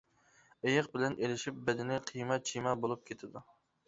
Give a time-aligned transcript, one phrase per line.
[0.69, 3.45] ئېيىق بىلەن ئېلىشىپ بەدىنى قىيما-چىيما بولۇپ كېتىدۇ.